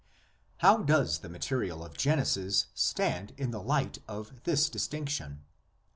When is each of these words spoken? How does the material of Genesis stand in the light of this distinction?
How 0.57 0.77
does 0.77 1.19
the 1.19 1.29
material 1.29 1.85
of 1.85 1.95
Genesis 1.95 2.65
stand 2.73 3.33
in 3.37 3.51
the 3.51 3.61
light 3.61 3.99
of 4.07 4.33
this 4.45 4.67
distinction? 4.67 5.43